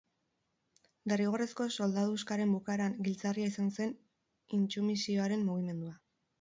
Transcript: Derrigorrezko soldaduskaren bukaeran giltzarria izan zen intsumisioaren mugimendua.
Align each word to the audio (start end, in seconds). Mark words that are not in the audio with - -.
Derrigorrezko 1.11 1.67
soldaduskaren 1.75 2.55
bukaeran 2.57 2.97
giltzarria 3.09 3.53
izan 3.53 3.71
zen 3.79 3.95
intsumisioaren 4.61 5.49
mugimendua. 5.53 5.97